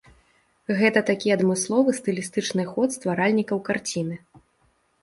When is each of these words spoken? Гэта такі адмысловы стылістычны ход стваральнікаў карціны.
Гэта 0.79 1.03
такі 1.09 1.35
адмысловы 1.35 1.95
стылістычны 1.99 2.67
ход 2.71 2.89
стваральнікаў 2.97 3.57
карціны. 3.71 4.15